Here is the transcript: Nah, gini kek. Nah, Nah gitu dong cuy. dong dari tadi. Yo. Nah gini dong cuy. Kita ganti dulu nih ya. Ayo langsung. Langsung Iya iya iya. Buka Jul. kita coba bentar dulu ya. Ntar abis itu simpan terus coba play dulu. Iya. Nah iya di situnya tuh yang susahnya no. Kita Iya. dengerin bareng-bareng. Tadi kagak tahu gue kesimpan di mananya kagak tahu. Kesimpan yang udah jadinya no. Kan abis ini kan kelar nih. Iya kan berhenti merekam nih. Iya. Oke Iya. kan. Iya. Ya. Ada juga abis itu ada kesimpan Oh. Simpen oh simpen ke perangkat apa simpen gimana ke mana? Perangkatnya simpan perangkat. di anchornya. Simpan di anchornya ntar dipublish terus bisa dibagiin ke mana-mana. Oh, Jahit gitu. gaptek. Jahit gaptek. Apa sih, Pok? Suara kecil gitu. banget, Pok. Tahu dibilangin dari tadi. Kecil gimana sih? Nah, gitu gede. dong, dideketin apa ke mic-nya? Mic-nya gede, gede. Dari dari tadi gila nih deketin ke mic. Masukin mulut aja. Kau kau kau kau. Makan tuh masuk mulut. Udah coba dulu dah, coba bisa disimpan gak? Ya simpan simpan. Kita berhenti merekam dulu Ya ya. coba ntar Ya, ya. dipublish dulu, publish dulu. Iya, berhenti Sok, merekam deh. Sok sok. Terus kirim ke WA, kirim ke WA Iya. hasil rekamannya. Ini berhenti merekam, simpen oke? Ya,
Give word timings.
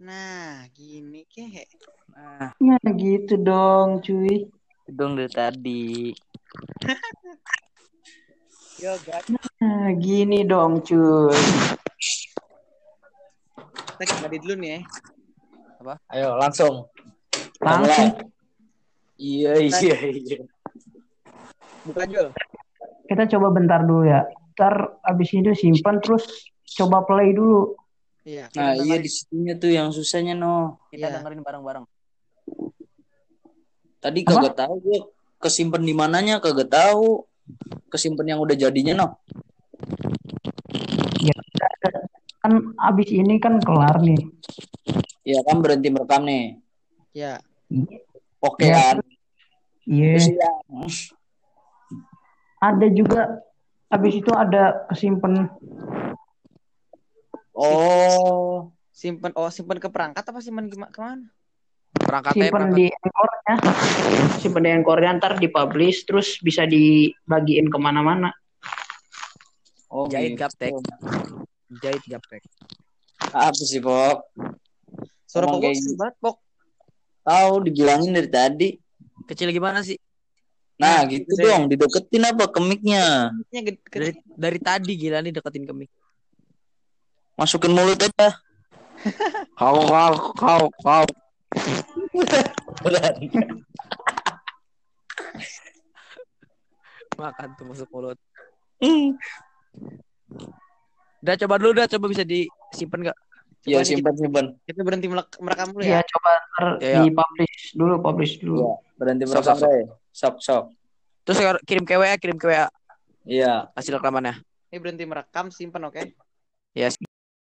Nah, 0.00 0.64
gini 0.72 1.28
kek. 1.28 1.68
Nah, 2.16 2.56
Nah 2.56 2.80
gitu 2.96 3.36
dong 3.36 4.00
cuy. 4.00 4.48
dong 4.88 5.12
dari 5.12 5.28
tadi. 5.28 6.08
Yo. 8.80 8.96
Nah 9.60 9.92
gini 10.00 10.40
dong 10.48 10.80
cuy. 10.80 11.36
Kita 14.00 14.24
ganti 14.24 14.40
dulu 14.40 14.56
nih 14.56 14.70
ya. 14.72 14.80
Ayo 16.16 16.32
langsung. 16.40 16.88
Langsung 17.60 18.16
Iya 19.20 19.60
iya 19.60 20.00
iya. 20.16 20.40
Buka 21.84 22.08
Jul. 22.08 22.32
kita 23.04 23.28
coba 23.36 23.52
bentar 23.52 23.84
dulu 23.84 24.08
ya. 24.08 24.24
Ntar 24.56 24.96
abis 25.04 25.28
itu 25.36 25.52
simpan 25.52 26.00
terus 26.00 26.24
coba 26.80 27.04
play 27.04 27.36
dulu. 27.36 27.76
Iya. 28.20 28.52
Nah 28.52 28.76
iya 28.76 28.96
di 29.00 29.08
situnya 29.08 29.56
tuh 29.56 29.70
yang 29.72 29.88
susahnya 29.90 30.36
no. 30.36 30.76
Kita 30.92 31.08
Iya. 31.08 31.20
dengerin 31.20 31.40
bareng-bareng. 31.40 31.84
Tadi 34.00 34.20
kagak 34.24 34.56
tahu 34.56 34.74
gue 34.80 34.98
kesimpan 35.38 35.80
di 35.80 35.92
mananya 35.96 36.36
kagak 36.40 36.68
tahu. 36.68 37.24
Kesimpan 37.90 38.36
yang 38.36 38.40
udah 38.40 38.54
jadinya 38.54 38.94
no. 38.94 39.08
Kan 42.40 42.72
abis 42.80 43.08
ini 43.12 43.36
kan 43.36 43.60
kelar 43.60 44.00
nih. 44.00 44.20
Iya 45.24 45.40
kan 45.44 45.60
berhenti 45.60 45.88
merekam 45.92 46.24
nih. 46.24 46.56
Iya. 47.12 47.40
Oke 48.40 48.68
Iya. 48.68 48.76
kan. 48.76 48.96
Iya. 49.84 50.12
Ya. 50.16 50.50
Ada 52.60 52.86
juga 52.92 53.20
abis 53.90 54.14
itu 54.20 54.30
ada 54.32 54.86
kesimpan 54.88 55.48
Oh. 57.60 58.72
Simpen 58.88 59.32
oh 59.36 59.52
simpen 59.52 59.76
ke 59.76 59.92
perangkat 59.92 60.24
apa 60.24 60.40
simpen 60.40 60.72
gimana 60.72 60.88
ke 60.88 61.00
mana? 61.00 61.28
Perangkatnya 61.92 62.48
simpan 62.48 62.72
perangkat. 62.72 62.78
di 62.78 62.86
anchornya. 62.88 63.54
Simpan 64.40 64.62
di 64.64 64.70
anchornya 64.72 65.10
ntar 65.20 65.32
dipublish 65.36 66.08
terus 66.08 66.40
bisa 66.40 66.64
dibagiin 66.64 67.68
ke 67.68 67.78
mana-mana. 67.80 68.32
Oh, 69.90 70.06
Jahit 70.06 70.38
gitu. 70.38 70.46
gaptek. 70.46 70.72
Jahit 71.82 72.04
gaptek. 72.06 72.42
Apa 73.34 73.58
sih, 73.58 73.82
Pok? 73.82 74.22
Suara 75.26 75.50
kecil 75.50 75.74
gitu. 75.74 75.98
banget, 75.98 76.16
Pok. 76.22 76.36
Tahu 77.26 77.52
dibilangin 77.66 78.14
dari 78.14 78.30
tadi. 78.30 78.68
Kecil 79.26 79.50
gimana 79.50 79.82
sih? 79.82 79.98
Nah, 80.80 81.04
gitu 81.04 81.28
gede. 81.36 81.44
dong, 81.44 81.62
dideketin 81.68 82.24
apa 82.24 82.48
ke 82.48 82.60
mic-nya? 82.62 83.34
Mic-nya 83.36 83.60
gede, 83.68 83.80
gede. 83.84 84.00
Dari 84.00 84.12
dari 84.32 84.58
tadi 84.62 84.92
gila 84.96 85.18
nih 85.20 85.32
deketin 85.34 85.68
ke 85.68 85.74
mic. 85.76 85.90
Masukin 87.40 87.72
mulut 87.72 87.96
aja. 87.96 88.36
Kau 89.56 89.88
kau 89.88 90.14
kau 90.36 90.68
kau. 90.84 91.06
Makan 97.16 97.48
tuh 97.56 97.64
masuk 97.64 97.88
mulut. 97.88 98.20
Udah 101.20 101.36
coba 101.40 101.54
dulu 101.56 101.72
dah, 101.80 101.88
coba 101.88 102.12
bisa 102.12 102.24
disimpan 102.28 103.08
gak? 103.08 103.16
Ya 103.64 103.80
simpan 103.84 104.16
simpan. 104.16 104.56
Kita 104.68 104.80
berhenti 104.84 105.08
merekam 105.08 105.72
dulu 105.72 105.84
Ya 105.84 106.00
ya. 106.00 106.04
coba 106.04 106.30
ntar 106.36 106.64
Ya, 106.80 106.88
ya. 106.92 107.00
dipublish 107.08 107.72
dulu, 107.72 107.94
publish 108.00 108.36
dulu. 108.40 108.56
Iya, 108.64 108.72
berhenti 109.00 109.24
Sok, 109.24 109.32
merekam 109.32 109.56
deh. 109.60 109.84
Sok 110.12 110.34
sok. 110.44 110.64
Terus 111.24 111.38
kirim 111.64 111.84
ke 111.88 111.96
WA, 111.96 112.16
kirim 112.20 112.36
ke 112.36 112.46
WA 112.48 112.68
Iya. 113.24 113.68
hasil 113.76 113.96
rekamannya. 113.96 114.44
Ini 114.72 114.78
berhenti 114.80 115.04
merekam, 115.08 115.48
simpen 115.52 115.84
oke? 115.88 116.04
Ya, 116.72 116.88